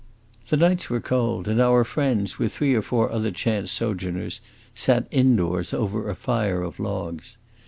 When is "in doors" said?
5.11-5.75